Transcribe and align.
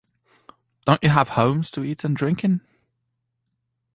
Don't 0.85 1.03
you 1.03 1.09
have 1.09 1.29
homes 1.29 1.69
to 1.69 1.83
eat 1.83 2.03
and 2.03 2.17
drink 2.17 2.43
in? 2.43 2.61